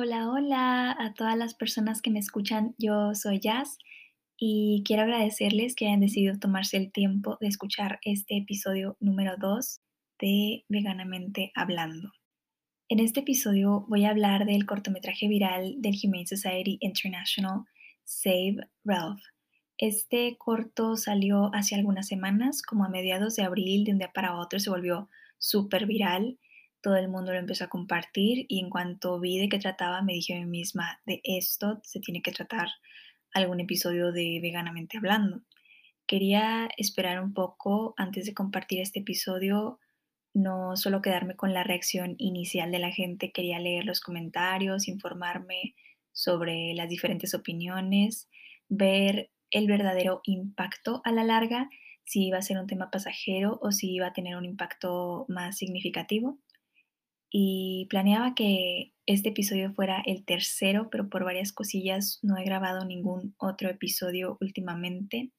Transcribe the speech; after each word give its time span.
Hola, 0.00 0.30
hola 0.30 0.92
a 0.96 1.12
todas 1.12 1.36
las 1.36 1.54
personas 1.54 2.02
que 2.02 2.12
me 2.12 2.20
escuchan. 2.20 2.76
Yo 2.78 3.16
soy 3.16 3.40
Jazz 3.40 3.78
y 4.36 4.84
quiero 4.86 5.02
agradecerles 5.02 5.74
que 5.74 5.88
hayan 5.88 5.98
decidido 5.98 6.38
tomarse 6.38 6.76
el 6.76 6.92
tiempo 6.92 7.36
de 7.40 7.48
escuchar 7.48 7.98
este 8.02 8.36
episodio 8.36 8.96
número 9.00 9.34
2 9.38 9.80
de 10.20 10.64
Veganamente 10.68 11.50
Hablando. 11.56 12.12
En 12.88 13.00
este 13.00 13.20
episodio 13.20 13.86
voy 13.88 14.04
a 14.04 14.10
hablar 14.10 14.46
del 14.46 14.66
cortometraje 14.66 15.26
viral 15.26 15.74
del 15.78 15.96
Humane 16.00 16.28
Society 16.28 16.78
International 16.80 17.64
Save 18.04 18.68
Ralph. 18.84 19.20
Este 19.78 20.36
corto 20.38 20.96
salió 20.96 21.52
hace 21.52 21.74
algunas 21.74 22.06
semanas, 22.06 22.62
como 22.62 22.84
a 22.84 22.88
mediados 22.88 23.34
de 23.34 23.42
abril, 23.42 23.82
de 23.82 23.90
un 23.90 23.98
día 23.98 24.12
para 24.14 24.36
otro 24.36 24.60
se 24.60 24.70
volvió 24.70 25.10
súper 25.38 25.86
viral 25.86 26.38
todo 26.80 26.96
el 26.96 27.08
mundo 27.08 27.32
lo 27.32 27.38
empezó 27.38 27.64
a 27.64 27.68
compartir 27.68 28.46
y 28.48 28.60
en 28.60 28.70
cuanto 28.70 29.18
vi 29.20 29.38
de 29.38 29.48
qué 29.48 29.58
trataba 29.58 30.02
me 30.02 30.12
dije 30.12 30.34
a 30.34 30.40
mí 30.40 30.46
misma, 30.46 31.00
de 31.06 31.20
esto 31.24 31.80
se 31.82 32.00
tiene 32.00 32.22
que 32.22 32.32
tratar 32.32 32.68
algún 33.32 33.60
episodio 33.60 34.12
de 34.12 34.38
Veganamente 34.40 34.98
Hablando. 34.98 35.42
Quería 36.06 36.68
esperar 36.76 37.22
un 37.22 37.34
poco 37.34 37.94
antes 37.96 38.24
de 38.26 38.34
compartir 38.34 38.80
este 38.80 39.00
episodio, 39.00 39.78
no 40.32 40.76
solo 40.76 41.02
quedarme 41.02 41.36
con 41.36 41.52
la 41.52 41.64
reacción 41.64 42.14
inicial 42.18 42.70
de 42.70 42.78
la 42.78 42.92
gente, 42.92 43.32
quería 43.32 43.58
leer 43.58 43.84
los 43.84 44.00
comentarios, 44.00 44.88
informarme 44.88 45.74
sobre 46.12 46.74
las 46.74 46.88
diferentes 46.88 47.34
opiniones, 47.34 48.28
ver 48.68 49.30
el 49.50 49.66
verdadero 49.66 50.20
impacto 50.24 51.02
a 51.04 51.12
la 51.12 51.24
larga, 51.24 51.68
si 52.04 52.26
iba 52.26 52.38
a 52.38 52.42
ser 52.42 52.58
un 52.58 52.66
tema 52.66 52.90
pasajero 52.90 53.58
o 53.60 53.72
si 53.72 53.92
iba 53.92 54.06
a 54.06 54.12
tener 54.12 54.36
un 54.36 54.44
impacto 54.44 55.26
más 55.28 55.58
significativo 55.58 56.38
y 57.30 57.86
planeaba 57.90 58.34
que 58.34 58.92
este 59.06 59.30
episodio 59.30 59.72
fuera 59.72 60.02
el 60.04 60.24
tercero, 60.24 60.88
pero 60.90 61.08
por 61.08 61.24
varias 61.24 61.52
cosillas 61.52 62.18
no 62.22 62.36
he 62.36 62.44
grabado 62.44 62.84
ningún 62.84 63.34
otro 63.38 63.68
episodio 63.68 64.38
últimamente. 64.40 65.30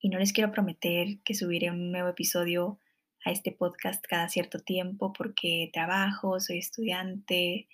Y 0.00 0.08
no 0.08 0.18
les 0.18 0.32
quiero 0.32 0.50
prometer 0.50 1.18
que 1.24 1.34
subiré 1.34 1.70
un 1.70 1.92
nuevo 1.92 2.08
episodio 2.08 2.78
a 3.24 3.30
este 3.30 3.52
podcast 3.52 4.04
cada 4.08 4.28
cierto 4.28 4.58
tiempo 4.58 5.12
porque 5.12 5.70
trabajo, 5.72 6.40
soy 6.40 6.58
estudiante, 6.58 7.68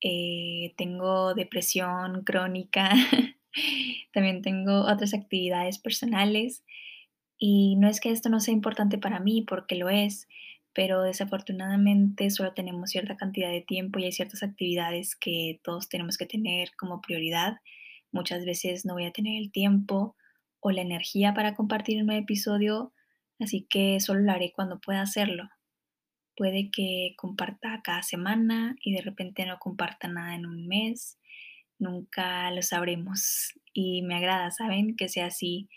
eh, 0.00 0.74
tengo 0.76 1.34
depresión 1.34 2.24
crónica, 2.24 2.90
también 4.12 4.42
tengo 4.42 4.82
otras 4.82 5.14
actividades 5.14 5.78
personales. 5.78 6.64
Y 7.38 7.76
no 7.76 7.88
es 7.88 8.00
que 8.00 8.10
esto 8.10 8.30
no 8.30 8.40
sea 8.40 8.54
importante 8.54 8.98
para 8.98 9.20
mí 9.20 9.42
porque 9.42 9.76
lo 9.76 9.88
es, 9.90 10.26
pero 10.78 11.02
desafortunadamente 11.02 12.30
solo 12.30 12.54
tenemos 12.54 12.90
cierta 12.90 13.16
cantidad 13.16 13.50
de 13.50 13.62
tiempo 13.62 13.98
y 13.98 14.04
hay 14.04 14.12
ciertas 14.12 14.44
actividades 14.44 15.16
que 15.16 15.58
todos 15.64 15.88
tenemos 15.88 16.16
que 16.16 16.24
tener 16.24 16.70
como 16.78 17.00
prioridad. 17.00 17.56
Muchas 18.12 18.44
veces 18.44 18.86
no 18.86 18.94
voy 18.94 19.04
a 19.04 19.10
tener 19.10 19.42
el 19.42 19.50
tiempo 19.50 20.14
o 20.60 20.70
la 20.70 20.82
energía 20.82 21.34
para 21.34 21.56
compartir 21.56 21.98
un 21.98 22.06
nuevo 22.06 22.22
episodio, 22.22 22.92
así 23.40 23.66
que 23.68 23.98
solo 23.98 24.20
lo 24.20 24.30
haré 24.30 24.52
cuando 24.52 24.78
pueda 24.78 25.02
hacerlo. 25.02 25.48
Puede 26.36 26.70
que 26.70 27.14
comparta 27.16 27.80
cada 27.82 28.04
semana 28.04 28.76
y 28.80 28.94
de 28.94 29.02
repente 29.02 29.44
no 29.46 29.58
comparta 29.58 30.06
nada 30.06 30.36
en 30.36 30.46
un 30.46 30.68
mes. 30.68 31.18
Nunca 31.80 32.52
lo 32.52 32.62
sabremos 32.62 33.52
y 33.72 34.02
me 34.02 34.14
agrada, 34.14 34.52
¿saben? 34.52 34.94
Que 34.94 35.08
sea 35.08 35.26
así. 35.26 35.68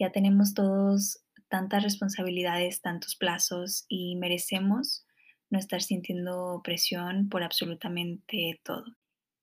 Ya 0.00 0.10
tenemos 0.10 0.52
todos 0.52 1.20
tantas 1.48 1.82
responsabilidades, 1.82 2.80
tantos 2.80 3.16
plazos 3.16 3.84
y 3.88 4.16
merecemos 4.16 5.04
no 5.50 5.58
estar 5.58 5.82
sintiendo 5.82 6.60
presión 6.62 7.28
por 7.28 7.42
absolutamente 7.42 8.60
todo. 8.62 8.84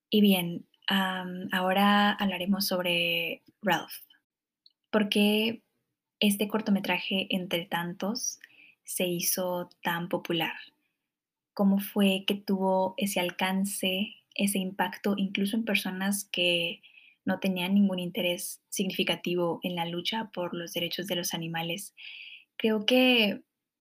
Y 0.09 0.21
bien, 0.21 0.67
ahora 0.87 2.11
hablaremos 2.11 2.67
sobre 2.67 3.43
Ralph. 3.61 3.93
¿Por 4.91 5.09
qué 5.09 5.63
este 6.19 6.47
cortometraje, 6.47 7.27
entre 7.31 7.65
tantos, 7.65 8.39
se 8.83 9.07
hizo 9.07 9.69
tan 9.81 10.07
popular? 10.09 10.55
¿Cómo 11.53 11.79
fue 11.79 12.23
que 12.27 12.35
tuvo 12.35 12.93
ese 12.97 13.19
alcance, 13.19 14.13
ese 14.35 14.59
impacto, 14.59 15.15
incluso 15.17 15.57
en 15.57 15.65
personas 15.65 16.25
que 16.31 16.81
no 17.25 17.39
tenían 17.39 17.73
ningún 17.73 17.99
interés 17.99 18.61
significativo 18.69 19.59
en 19.63 19.75
la 19.75 19.85
lucha 19.85 20.29
por 20.33 20.55
los 20.55 20.73
derechos 20.73 21.07
de 21.07 21.15
los 21.15 21.33
animales. 21.33 21.93
Creo 22.55 22.85
que 22.85 23.41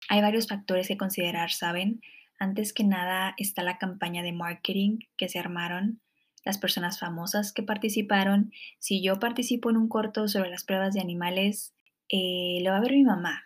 hay 0.08 0.20
varios 0.20 0.48
factores 0.48 0.88
que 0.88 0.96
considerar, 0.96 1.50
¿saben? 1.50 2.00
Antes 2.38 2.72
que 2.72 2.84
nada 2.84 3.34
está 3.36 3.62
la 3.62 3.78
campaña 3.78 4.22
de 4.22 4.32
marketing 4.32 4.98
que 5.16 5.28
se 5.28 5.38
armaron, 5.38 6.00
las 6.44 6.58
personas 6.58 6.98
famosas 6.98 7.52
que 7.52 7.62
participaron. 7.62 8.52
Si 8.78 9.02
yo 9.02 9.18
participo 9.20 9.70
en 9.70 9.76
un 9.76 9.88
corto 9.88 10.28
sobre 10.28 10.50
las 10.50 10.64
pruebas 10.64 10.94
de 10.94 11.00
animales, 11.00 11.74
eh, 12.08 12.60
lo 12.62 12.70
va 12.70 12.78
a 12.78 12.80
ver 12.80 12.92
mi 12.92 13.04
mamá. 13.04 13.42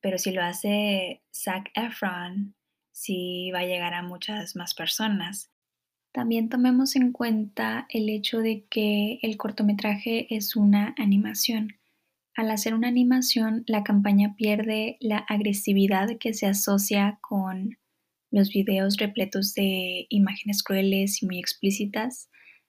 Pero 0.00 0.18
si 0.18 0.32
lo 0.32 0.42
hace 0.42 1.22
Zac 1.32 1.70
Efron, 1.74 2.54
sí 2.90 3.50
va 3.54 3.60
a 3.60 3.66
llegar 3.66 3.94
a 3.94 4.02
muchas 4.02 4.56
más 4.56 4.74
personas. 4.74 5.51
También 6.12 6.50
tomemos 6.50 6.94
en 6.94 7.10
cuenta 7.10 7.86
el 7.88 8.10
hecho 8.10 8.40
de 8.40 8.66
que 8.68 9.18
el 9.22 9.38
cortometraje 9.38 10.34
es 10.34 10.56
una 10.56 10.94
animación. 10.98 11.78
Al 12.36 12.50
hacer 12.50 12.74
una 12.74 12.88
animación, 12.88 13.64
la 13.66 13.82
campaña 13.82 14.34
pierde 14.36 14.98
la 15.00 15.18
agresividad 15.18 16.18
que 16.18 16.34
se 16.34 16.46
asocia 16.46 17.18
con 17.22 17.78
los 18.30 18.50
videos 18.50 18.98
repletos 18.98 19.54
de 19.54 20.06
imágenes 20.10 20.62
crueles 20.62 21.22
y 21.22 21.26
muy 21.26 21.38
explícitas. 21.38 22.28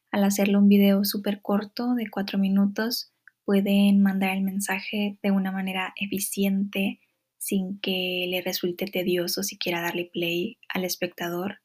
Al 0.09 0.23
hacerlo 0.23 0.59
un 0.59 0.69
video 0.69 1.03
súper 1.03 1.41
corto 1.41 1.95
de 1.95 2.09
cuatro 2.09 2.39
minutos, 2.39 3.11
pueden 3.43 4.01
mandar 4.01 4.37
el 4.37 4.43
mensaje 4.43 5.17
de 5.21 5.31
una 5.31 5.51
manera 5.51 5.93
eficiente 5.97 7.01
sin 7.37 7.77
que 7.81 8.25
le 8.29 8.41
resulte 8.41 8.85
tedioso 8.85 9.43
siquiera 9.43 9.81
darle 9.81 10.09
play 10.13 10.59
al 10.69 10.85
espectador 10.85 11.62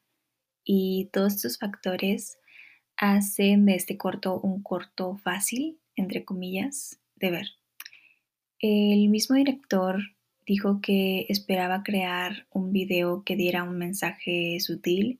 y 0.71 1.09
todos 1.11 1.33
estos 1.33 1.57
factores 1.57 2.37
hacen 2.95 3.65
de 3.65 3.73
este 3.73 3.97
corto 3.97 4.39
un 4.39 4.61
corto 4.61 5.17
fácil, 5.17 5.79
entre 5.95 6.23
comillas, 6.23 6.99
de 7.15 7.31
ver. 7.31 7.47
El 8.59 9.09
mismo 9.09 9.35
director 9.35 9.99
dijo 10.45 10.79
que 10.79 11.25
esperaba 11.27 11.81
crear 11.81 12.45
un 12.51 12.71
video 12.71 13.23
que 13.23 13.35
diera 13.35 13.63
un 13.63 13.79
mensaje 13.79 14.59
sutil, 14.59 15.19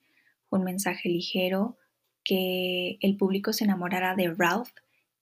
un 0.52 0.64
mensaje 0.64 1.10
ligero, 1.10 1.80
que 2.24 3.00
el 3.02 3.18
público 3.18 3.52
se 3.52 3.64
enamorara 3.64 4.14
de 4.14 4.32
Ralph 4.32 4.70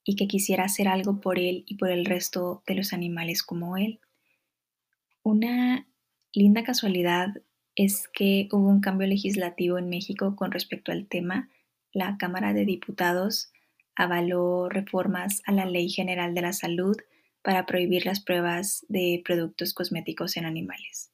y 0.03 0.17
que 0.17 0.27
quisiera 0.27 0.65
hacer 0.65 0.89
algo 0.89 1.21
por 1.21 1.39
él 1.39 1.63
y 1.67 1.75
por 1.75 1.89
el 1.89 2.03
resto 2.03 2.63
de 2.67 2.75
los 2.75 2.91
animales 2.91 3.43
como 3.43 3.77
él. 3.77 4.01
Una 5.23 5.87
linda 6.33 6.63
casualidad 6.63 7.29
es 7.77 8.07
que 8.07 8.49
hubo 8.51 8.67
un 8.67 8.81
cambio 8.81 9.07
legislativo 9.07 9.77
en 9.77 9.87
México 9.87 10.35
con 10.35 10.51
respecto 10.51 10.91
al 10.91 11.05
tema. 11.05 11.49
La 11.93 12.17
Cámara 12.17 12.51
de 12.51 12.65
Diputados 12.65 13.51
avaló 13.95 14.67
reformas 14.67 15.43
a 15.45 15.51
la 15.51 15.65
Ley 15.65 15.89
General 15.89 16.33
de 16.33 16.41
la 16.41 16.53
Salud 16.53 16.97
para 17.43 17.67
prohibir 17.67 18.07
las 18.07 18.19
pruebas 18.19 18.83
de 18.89 19.21
productos 19.23 19.75
cosméticos 19.75 20.37
en 20.37 20.45
animales. 20.45 21.11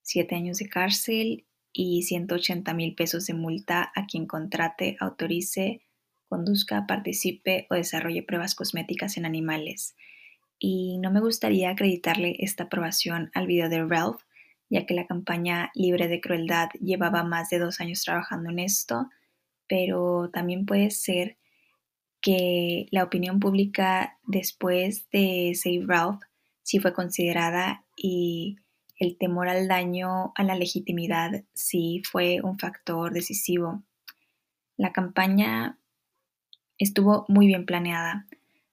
Siete 0.00 0.34
años 0.34 0.56
de 0.58 0.70
cárcel 0.70 1.44
y 1.70 2.02
180 2.02 2.72
mil 2.72 2.94
pesos 2.94 3.26
de 3.26 3.34
multa 3.34 3.92
a 3.94 4.06
quien 4.06 4.26
contrate, 4.26 4.96
autorice, 5.00 5.82
conduzca, 6.30 6.86
participe 6.86 7.66
o 7.68 7.74
desarrolle 7.74 8.22
pruebas 8.22 8.54
cosméticas 8.54 9.18
en 9.18 9.26
animales. 9.26 9.94
Y 10.58 10.96
no 10.96 11.10
me 11.10 11.20
gustaría 11.20 11.68
acreditarle 11.68 12.36
esta 12.38 12.64
aprobación 12.64 13.30
al 13.34 13.46
video 13.46 13.68
de 13.68 13.84
Ralph, 13.84 14.22
ya 14.68 14.86
que 14.86 14.94
la 14.94 15.06
campaña 15.06 15.70
Libre 15.74 16.08
de 16.08 16.20
Crueldad 16.20 16.68
llevaba 16.80 17.22
más 17.24 17.50
de 17.50 17.58
dos 17.58 17.80
años 17.80 18.02
trabajando 18.02 18.50
en 18.50 18.58
esto, 18.58 19.08
pero 19.68 20.30
también 20.32 20.66
puede 20.66 20.90
ser 20.90 21.38
que 22.20 22.86
la 22.90 23.04
opinión 23.04 23.38
pública 23.38 24.18
después 24.24 25.08
de 25.10 25.52
Save 25.54 25.84
Ralph 25.86 26.22
sí 26.62 26.80
fue 26.80 26.92
considerada 26.92 27.84
y 27.96 28.56
el 28.98 29.16
temor 29.18 29.48
al 29.48 29.68
daño 29.68 30.32
a 30.34 30.42
la 30.42 30.56
legitimidad 30.56 31.44
sí 31.52 32.02
fue 32.10 32.40
un 32.42 32.58
factor 32.58 33.12
decisivo. 33.12 33.84
La 34.76 34.92
campaña 34.92 35.78
estuvo 36.78 37.24
muy 37.28 37.46
bien 37.46 37.66
planeada. 37.66 38.26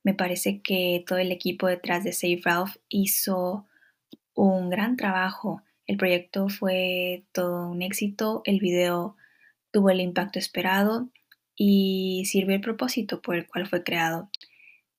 Me 0.03 0.13
parece 0.13 0.61
que 0.61 1.03
todo 1.05 1.19
el 1.19 1.31
equipo 1.31 1.67
detrás 1.67 2.03
de 2.03 2.13
Save 2.13 2.41
Ralph 2.43 2.75
hizo 2.89 3.67
un 4.33 4.69
gran 4.69 4.97
trabajo 4.97 5.61
el 5.93 5.97
proyecto 5.97 6.49
fue 6.49 7.23
todo 7.31 7.69
un 7.69 7.83
éxito, 7.83 8.41
el 8.45 8.59
video 8.59 9.15
tuvo 9.71 9.91
el 9.91 10.01
impacto 10.01 10.39
esperado 10.39 11.09
y 11.55 12.23
sirvió 12.25 12.55
el 12.55 12.61
propósito 12.61 13.21
por 13.21 13.35
el 13.35 13.47
cual 13.47 13.67
fue 13.67 13.83
creado. 13.83 14.29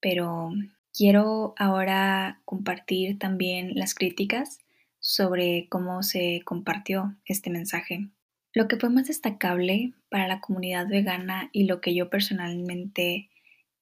Pero 0.01 0.53
quiero 0.97 1.55
ahora 1.59 2.41
compartir 2.45 3.19
también 3.19 3.73
las 3.75 3.95
críticas 3.95 4.61
sobre 5.01 5.67
cómo 5.69 6.05
se 6.05 6.43
compartió 6.45 7.17
este 7.25 7.51
mensaje. 7.51 8.09
Lo 8.53 8.69
que 8.69 8.77
fue 8.77 8.89
más 8.89 9.09
destacable 9.09 9.95
para 10.11 10.29
la 10.29 10.41
comunidad 10.41 10.87
vegana 10.87 11.51
y 11.53 11.65
lo 11.65 11.81
que 11.81 11.93
yo 11.93 12.09
personalmente 12.09 13.31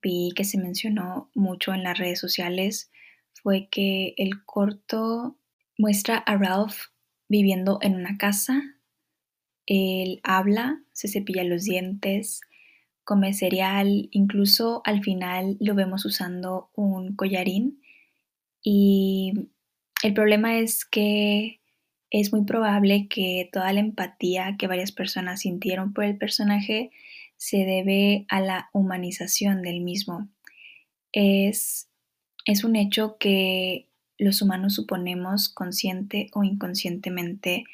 vi 0.01 0.33
que 0.35 0.45
se 0.45 0.57
mencionó 0.57 1.31
mucho 1.35 1.75
en 1.75 1.83
las 1.83 1.99
redes 1.99 2.19
sociales 2.19 2.91
fue 3.35 3.69
que 3.71 4.15
el 4.17 4.47
corto 4.47 5.37
muestra 5.77 6.17
a 6.17 6.39
Ralph 6.39 6.92
viviendo 7.33 7.79
en 7.81 7.95
una 7.95 8.19
casa. 8.19 8.63
Él 9.67 10.21
habla, 10.23 10.83
se 10.93 11.09
cepilla 11.09 11.43
los 11.45 11.65
dientes, 11.65 12.43
come 13.05 13.33
cereal, 13.33 14.09
incluso 14.13 14.83
al 14.85 15.03
final 15.03 15.57
lo 15.59 15.75
vemos 15.75 16.05
usando 16.05 16.71
un 16.75 17.17
collarín. 17.17 17.81
Y 18.63 19.33
el 20.03 20.13
problema 20.13 20.59
es 20.59 20.85
que 20.85 21.61
es 22.11 22.33
muy 22.33 22.45
probable 22.45 23.09
que 23.09 23.49
toda 23.51 23.73
la 23.73 23.81
empatía 23.81 24.57
que 24.59 24.67
varias 24.67 24.93
personas 24.93 25.41
sintieron 25.41 25.95
por 25.95 26.05
el 26.05 26.19
personaje 26.19 26.91
se 27.39 27.65
debe 27.65 28.27
a 28.29 28.43
la 28.43 28.69
humanización 28.75 29.63
del 29.63 29.81
mismo. 29.81 30.29
Es, 31.13 31.89
es 32.45 32.63
un 32.63 32.77
hecho 32.77 33.17
que 33.19 33.89
los 34.23 34.43
humanos 34.43 34.75
suponemos 34.75 35.49
consciente 35.49 36.29
o 36.33 36.45
inconscientemente 36.45 37.65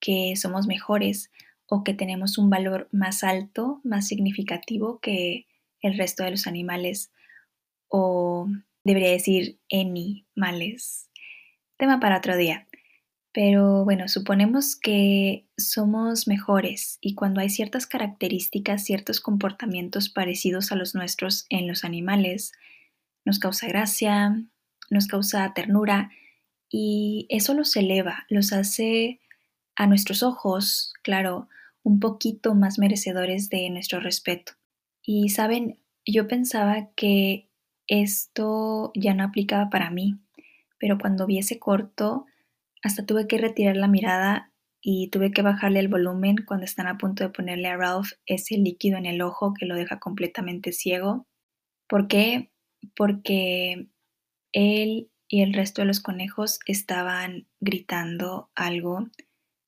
que 0.00 0.34
somos 0.36 0.66
mejores 0.66 1.30
o 1.66 1.84
que 1.84 1.94
tenemos 1.94 2.38
un 2.38 2.50
valor 2.50 2.88
más 2.92 3.24
alto, 3.24 3.80
más 3.84 4.06
significativo 4.08 5.00
que 5.00 5.46
el 5.80 5.96
resto 5.96 6.22
de 6.24 6.32
los 6.32 6.46
animales 6.46 7.12
o 7.88 8.48
debería 8.84 9.10
decir 9.10 9.58
animales. 9.72 11.10
Tema 11.76 12.00
para 12.00 12.18
otro 12.18 12.36
día. 12.36 12.66
Pero 13.32 13.84
bueno, 13.84 14.08
suponemos 14.08 14.76
que 14.76 15.46
somos 15.56 16.28
mejores 16.28 16.98
y 17.00 17.14
cuando 17.14 17.40
hay 17.40 17.48
ciertas 17.48 17.86
características, 17.86 18.84
ciertos 18.84 19.20
comportamientos 19.20 20.10
parecidos 20.10 20.70
a 20.70 20.76
los 20.76 20.94
nuestros 20.94 21.46
en 21.48 21.66
los 21.66 21.84
animales, 21.84 22.52
nos 23.24 23.38
causa 23.38 23.68
gracia, 23.68 24.44
nos 24.92 25.06
causa 25.06 25.52
ternura 25.54 26.10
y 26.68 27.26
eso 27.28 27.54
los 27.54 27.74
eleva, 27.76 28.26
los 28.28 28.52
hace 28.52 29.20
a 29.74 29.86
nuestros 29.86 30.22
ojos, 30.22 30.92
claro, 31.02 31.48
un 31.82 31.98
poquito 32.00 32.54
más 32.54 32.78
merecedores 32.78 33.48
de 33.48 33.68
nuestro 33.70 34.00
respeto. 34.00 34.52
Y 35.02 35.30
saben, 35.30 35.78
yo 36.06 36.28
pensaba 36.28 36.90
que 36.94 37.48
esto 37.86 38.92
ya 38.94 39.14
no 39.14 39.24
aplicaba 39.24 39.70
para 39.70 39.90
mí, 39.90 40.20
pero 40.78 40.98
cuando 40.98 41.26
vi 41.26 41.38
ese 41.38 41.58
corto, 41.58 42.26
hasta 42.82 43.06
tuve 43.06 43.26
que 43.26 43.38
retirar 43.38 43.76
la 43.76 43.88
mirada 43.88 44.52
y 44.80 45.08
tuve 45.08 45.30
que 45.30 45.42
bajarle 45.42 45.80
el 45.80 45.88
volumen 45.88 46.36
cuando 46.46 46.64
están 46.64 46.86
a 46.86 46.98
punto 46.98 47.22
de 47.24 47.30
ponerle 47.30 47.68
a 47.68 47.76
Ralph 47.76 48.12
ese 48.26 48.56
líquido 48.56 48.98
en 48.98 49.06
el 49.06 49.22
ojo 49.22 49.54
que 49.54 49.66
lo 49.66 49.74
deja 49.76 50.00
completamente 50.00 50.72
ciego. 50.72 51.26
¿Por 51.88 52.08
qué? 52.08 52.50
Porque 52.96 53.86
él 54.52 55.10
y 55.28 55.42
el 55.42 55.54
resto 55.54 55.82
de 55.82 55.86
los 55.86 56.00
conejos 56.00 56.58
estaban 56.66 57.46
gritando 57.60 58.50
algo 58.54 59.08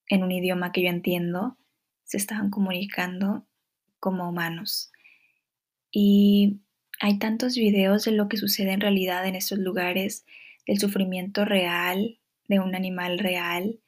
en 0.09 0.23
un 0.23 0.33
idioma 0.33 0.73
que 0.73 0.83
yo 0.83 0.89
entiendo, 0.89 1.57
se 2.05 2.19
estaban 2.19 2.51
comunicando 2.51 3.47
como 3.99 4.29
humanos. 4.29 4.93
Y 5.91 6.61
hay 7.01 7.19
tantos 7.19 7.55
videos 7.55 8.05
de 8.05 8.13
lo 8.13 8.29
que 8.29 8.37
sucede 8.37 8.73
en 8.73 8.81
realidad 8.81 9.27
en 9.27 9.37
estos 9.37 9.59
lugares, 9.59 10.27
del 10.67 10.79
sufrimiento 10.79 11.45
real 11.45 12.19
de 12.49 12.61
un 12.61 12.75
animal 12.75 13.19
real 13.19 13.81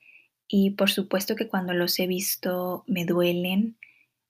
y 0.49 0.71
por 0.71 0.91
supuesto 0.91 1.37
que 1.37 1.49
cuando 1.49 1.73
los 1.73 1.99
he 1.99 2.07
visto 2.07 2.85
me 2.87 3.05
duelen, 3.05 3.79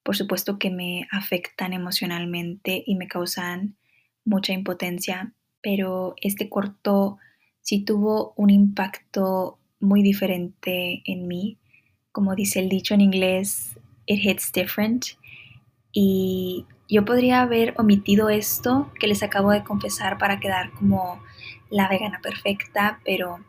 por 0.03 0.17
supuesto 0.17 0.59
que 0.59 0.71
me 0.71 1.07
afectan 1.11 1.73
emocionalmente 1.73 2.83
y 2.87 2.95
me 2.95 3.09
causan 3.09 3.77
mucha 4.25 4.53
impotencia, 4.53 5.35
pero 5.67 6.15
este 6.21 6.49
corto 6.49 7.19
sí 7.61 7.81
tuvo 7.81 8.35
un 8.37 8.51
impacto 8.51 9.59
muy 9.81 10.05
diferente 10.05 11.03
en 11.05 11.27
mí. 11.27 11.59
Como 12.13 12.37
dice 12.37 12.61
el 12.61 12.69
dicho 12.69 12.95
en 12.95 13.01
inglés, 13.01 13.77
it 14.07 14.25
hits 14.25 14.53
different. 14.53 15.07
Y 15.91 16.67
yo 16.89 17.05
podría 17.05 17.43
haber 17.43 17.75
omitido 17.79 18.31
esto 18.31 18.93
que 19.01 19.09
les 19.09 19.25
acabo 19.25 19.51
de 19.51 19.65
confesar 19.65 20.19
para 20.19 20.39
quedar 20.39 20.71
como 20.71 21.21
la 21.69 21.89
vegana 21.89 22.21
perfecta, 22.23 23.01
pero 23.05 23.41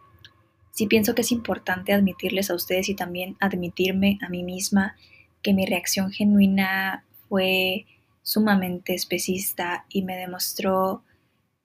sí 0.72 0.88
pienso 0.88 1.14
que 1.14 1.22
es 1.22 1.32
importante 1.32 1.94
admitirles 1.94 2.50
a 2.50 2.56
ustedes 2.56 2.90
y 2.90 2.96
también 2.96 3.38
admitirme 3.40 4.18
a 4.26 4.30
mí 4.30 4.42
misma 4.42 4.96
que 5.44 5.54
mi 5.54 5.68
reacción 5.68 6.12
genuina 6.12 7.06
fue 7.30 7.86
sumamente 8.24 8.96
especista 8.96 9.86
y 9.88 10.02
me 10.02 10.18
demostró 10.18 11.04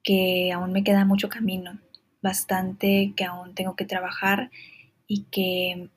que 0.03 0.51
aún 0.51 0.71
me 0.71 0.83
queda 0.83 1.05
mucho 1.05 1.29
camino, 1.29 1.79
bastante 2.21 3.13
que 3.15 3.25
aún 3.25 3.55
tengo 3.55 3.75
que 3.75 3.85
trabajar 3.85 4.51
y 5.07 5.23
que 5.31 5.89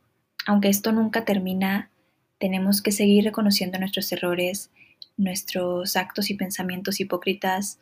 aunque 0.46 0.68
esto 0.68 0.92
nunca 0.92 1.24
termina, 1.24 1.90
tenemos 2.38 2.82
que 2.82 2.92
seguir 2.92 3.24
reconociendo 3.24 3.78
nuestros 3.78 4.10
errores, 4.12 4.70
nuestros 5.16 5.96
actos 5.96 6.30
y 6.30 6.34
pensamientos 6.34 7.00
hipócritas 7.00 7.80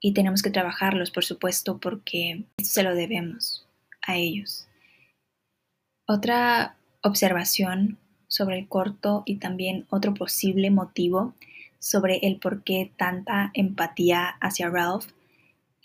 y 0.00 0.12
tenemos 0.12 0.42
que 0.42 0.50
trabajarlos, 0.50 1.10
por 1.10 1.24
supuesto, 1.24 1.78
porque 1.78 2.44
se 2.62 2.82
lo 2.82 2.94
debemos 2.94 3.66
a 4.06 4.16
ellos. 4.16 4.68
Otra 6.06 6.76
observación 7.02 7.98
sobre 8.28 8.58
el 8.58 8.68
corto 8.68 9.22
y 9.26 9.36
también 9.36 9.86
otro 9.90 10.14
posible 10.14 10.70
motivo 10.70 11.34
sobre 11.78 12.18
el 12.18 12.38
por 12.38 12.62
qué 12.62 12.92
tanta 12.96 13.50
empatía 13.54 14.36
hacia 14.40 14.68
Ralph 14.68 15.06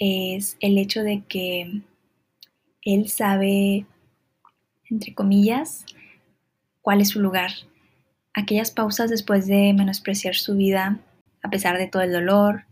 es 0.03 0.57
el 0.62 0.80
hecho 0.80 1.03
de 1.03 1.21
que 1.30 1.83
él 2.81 3.07
sabe, 3.07 3.86
entre 4.89 5.13
comillas, 5.13 5.86
cuál 6.81 7.01
es 7.01 7.09
su 7.09 7.19
lugar. 7.19 7.51
Aquellas 8.33 8.71
pausas 8.71 9.12
después 9.12 9.45
de 9.45 9.74
menospreciar 9.74 10.33
su 10.33 10.56
vida, 10.56 11.00
a 11.44 11.51
pesar 11.51 11.77
de 11.77 11.86
todo 11.86 12.01
el 12.01 12.13
dolor, 12.13 12.65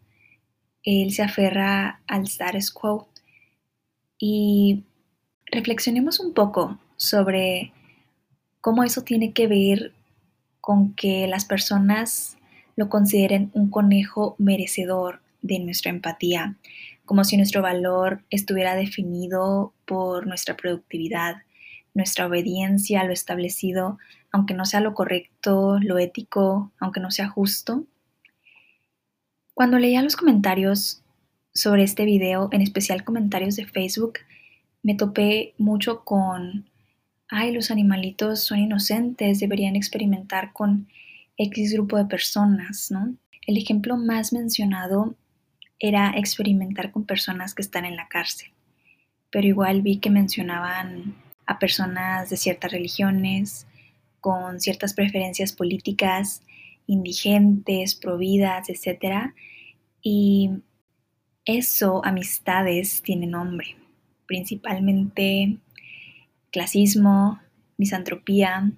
él 0.81 1.11
se 1.11 1.21
aferra 1.21 2.01
al 2.07 2.23
status 2.23 2.71
quo 2.71 3.07
y 4.17 4.85
reflexionemos 5.45 6.19
un 6.19 6.33
poco 6.33 6.79
sobre 6.97 7.73
cómo 8.59 8.83
eso 8.83 9.03
tiene 9.03 9.33
que 9.33 9.45
ver 9.45 9.93
con 10.61 10.95
que 10.95 11.27
las 11.27 11.45
personas 11.45 12.37
lo 12.75 12.89
consideren 12.89 13.51
un 13.53 13.69
conejo 13.69 14.35
merecedor 14.39 15.21
de 15.43 15.59
nuestra 15.59 15.91
empatía, 15.91 16.57
como 17.09 17.23
si 17.23 17.37
nuestro 17.37 17.63
valor 17.63 18.23
estuviera 18.29 18.75
definido 18.75 19.73
por 19.85 20.27
nuestra 20.27 20.55
productividad, 20.55 21.37
nuestra 21.95 22.27
obediencia 22.27 23.01
a 23.01 23.03
lo 23.03 23.13
establecido, 23.13 23.97
aunque 24.31 24.53
no 24.53 24.63
sea 24.63 24.79
lo 24.79 24.93
correcto, 24.93 25.79
lo 25.81 25.97
ético, 25.97 26.71
aunque 26.79 26.99
no 26.99 27.09
sea 27.09 27.27
justo. 27.27 27.87
Cuando 29.55 29.79
leía 29.79 30.03
los 30.03 30.15
comentarios 30.15 31.01
sobre 31.51 31.81
este 31.81 32.05
video, 32.05 32.47
en 32.51 32.61
especial 32.61 33.03
comentarios 33.03 33.55
de 33.55 33.65
Facebook, 33.65 34.19
me 34.83 34.93
topé 34.93 35.55
mucho 35.57 36.03
con, 36.05 36.69
ay, 37.27 37.51
los 37.51 37.71
animalitos 37.71 38.41
son 38.41 38.59
inocentes, 38.59 39.39
deberían 39.39 39.75
experimentar 39.75 40.53
con 40.53 40.87
X 41.37 41.73
grupo 41.73 41.97
de 41.97 42.05
personas, 42.05 42.91
¿no? 42.91 43.15
El 43.47 43.57
ejemplo 43.57 43.97
más 43.97 44.31
mencionado 44.31 45.15
era 45.79 46.13
experimentar 46.15 46.91
con 46.91 47.05
personas 47.05 47.55
que 47.55 47.61
están 47.61 47.85
en 47.85 47.95
la 47.95 48.07
cárcel, 48.07 48.51
pero 49.31 49.47
igual 49.47 49.81
vi 49.81 49.97
que 49.97 50.09
mencionaban 50.09 51.15
a 51.45 51.59
personas 51.59 52.29
de 52.29 52.37
ciertas 52.37 52.71
religiones, 52.71 53.65
con 54.19 54.59
ciertas 54.59 54.93
preferencias 54.93 55.53
políticas, 55.53 56.43
indigentes, 56.85 57.95
providas, 57.95 58.69
etc. 58.69 59.33
Y 60.01 60.51
eso, 61.45 62.03
amistades, 62.03 63.01
tiene 63.01 63.27
nombre 63.27 63.79
principalmente 64.29 65.57
clasismo, 66.51 67.39
misantropía, 67.77 68.71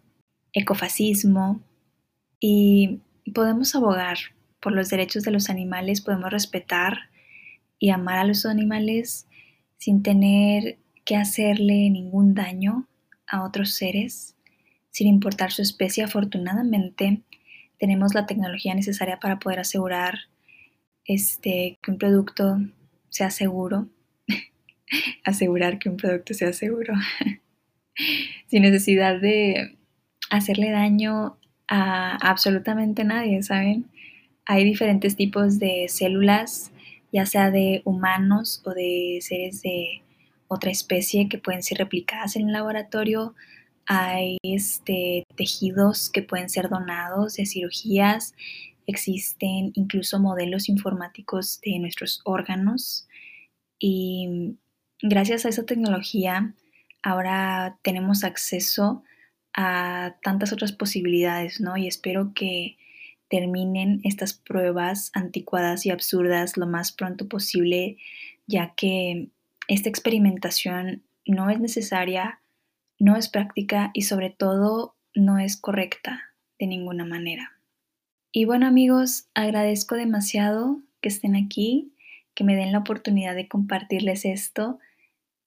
ecofascismo 0.53 1.59
y 2.39 3.01
podemos 3.33 3.75
abogar 3.75 4.17
por 4.61 4.73
los 4.73 4.89
derechos 4.89 5.23
de 5.23 5.31
los 5.31 5.49
animales, 5.49 6.01
podemos 6.01 6.31
respetar 6.31 7.09
y 7.79 7.89
amar 7.89 8.19
a 8.19 8.23
los 8.23 8.45
animales 8.45 9.27
sin 9.77 10.03
tener 10.03 10.77
que 11.03 11.15
hacerle 11.15 11.89
ningún 11.89 12.33
daño 12.35 12.87
a 13.27 13.43
otros 13.43 13.73
seres, 13.73 14.35
sin 14.91 15.07
importar 15.07 15.51
su 15.51 15.61
especie. 15.61 16.03
Afortunadamente, 16.03 17.21
tenemos 17.79 18.13
la 18.13 18.27
tecnología 18.27 18.75
necesaria 18.75 19.19
para 19.19 19.39
poder 19.39 19.59
asegurar 19.59 20.19
este, 21.05 21.79
que 21.81 21.91
un 21.91 21.97
producto 21.97 22.57
sea 23.09 23.31
seguro 23.31 23.89
asegurar 25.23 25.79
que 25.79 25.89
un 25.89 25.97
producto 25.97 26.33
sea 26.33 26.53
seguro, 26.53 26.93
sin 28.47 28.61
necesidad 28.61 29.19
de 29.19 29.77
hacerle 30.29 30.71
daño 30.71 31.37
a 31.67 32.17
absolutamente 32.17 33.03
nadie, 33.03 33.43
¿saben? 33.43 33.89
Hay 34.45 34.63
diferentes 34.63 35.15
tipos 35.15 35.59
de 35.59 35.87
células, 35.87 36.71
ya 37.11 37.25
sea 37.25 37.51
de 37.51 37.81
humanos 37.85 38.61
o 38.65 38.71
de 38.71 39.19
seres 39.21 39.61
de 39.61 40.01
otra 40.47 40.71
especie 40.71 41.29
que 41.29 41.37
pueden 41.37 41.63
ser 41.63 41.77
replicadas 41.77 42.35
en 42.35 42.47
el 42.47 42.53
laboratorio. 42.53 43.35
Hay 43.85 44.37
este, 44.43 45.23
tejidos 45.35 46.09
que 46.09 46.23
pueden 46.23 46.49
ser 46.49 46.69
donados 46.69 47.35
de 47.35 47.45
cirugías. 47.45 48.33
Existen 48.87 49.71
incluso 49.75 50.19
modelos 50.19 50.69
informáticos 50.69 51.61
de 51.61 51.79
nuestros 51.79 52.21
órganos. 52.25 53.07
Y 53.79 54.57
gracias 55.01 55.45
a 55.45 55.49
esa 55.49 55.65
tecnología, 55.65 56.53
ahora 57.03 57.77
tenemos 57.81 58.23
acceso 58.23 59.03
a 59.53 60.15
tantas 60.21 60.53
otras 60.53 60.71
posibilidades, 60.71 61.59
¿no? 61.59 61.77
Y 61.77 61.87
espero 61.87 62.33
que 62.33 62.77
terminen 63.31 64.01
estas 64.03 64.33
pruebas 64.33 65.09
anticuadas 65.13 65.85
y 65.85 65.89
absurdas 65.89 66.57
lo 66.57 66.67
más 66.67 66.91
pronto 66.91 67.29
posible, 67.29 67.97
ya 68.45 68.73
que 68.75 69.29
esta 69.69 69.87
experimentación 69.87 71.01
no 71.25 71.49
es 71.49 71.61
necesaria, 71.61 72.41
no 72.99 73.15
es 73.15 73.29
práctica 73.29 73.89
y 73.93 74.01
sobre 74.01 74.31
todo 74.31 74.95
no 75.15 75.39
es 75.39 75.55
correcta 75.55 76.21
de 76.59 76.67
ninguna 76.67 77.05
manera. 77.05 77.53
Y 78.33 78.43
bueno 78.43 78.67
amigos, 78.67 79.29
agradezco 79.33 79.95
demasiado 79.95 80.81
que 80.99 81.07
estén 81.07 81.37
aquí, 81.37 81.93
que 82.35 82.43
me 82.43 82.57
den 82.57 82.73
la 82.73 82.79
oportunidad 82.79 83.33
de 83.33 83.47
compartirles 83.47 84.25
esto, 84.25 84.79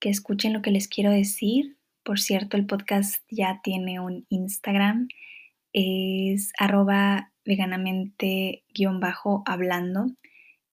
que 0.00 0.08
escuchen 0.08 0.54
lo 0.54 0.62
que 0.62 0.70
les 0.70 0.88
quiero 0.88 1.10
decir. 1.10 1.76
Por 2.02 2.18
cierto, 2.18 2.56
el 2.56 2.64
podcast 2.64 3.22
ya 3.30 3.60
tiene 3.62 4.00
un 4.00 4.24
Instagram, 4.30 5.08
es 5.74 6.52
arroba 6.58 7.30
veganamente-hablando. 7.44 10.06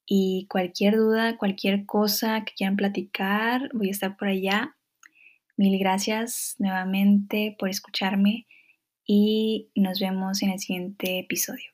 Y 0.05 0.47
cualquier 0.49 0.97
duda, 0.97 1.37
cualquier 1.37 1.85
cosa 1.85 2.43
que 2.43 2.53
quieran 2.53 2.75
platicar, 2.75 3.69
voy 3.73 3.87
a 3.89 3.91
estar 3.91 4.17
por 4.17 4.27
allá. 4.27 4.75
Mil 5.57 5.77
gracias 5.79 6.55
nuevamente 6.59 7.55
por 7.57 7.69
escucharme 7.69 8.45
y 9.05 9.71
nos 9.75 9.99
vemos 9.99 10.41
en 10.43 10.51
el 10.51 10.59
siguiente 10.59 11.19
episodio. 11.19 11.71